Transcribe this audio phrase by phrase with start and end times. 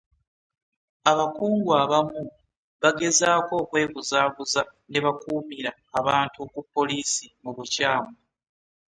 [1.11, 2.21] Abakungu abamu
[2.81, 8.13] bagezaako okwebuzaabuza nebakuumira abantu ku poliisi mu bukyamu.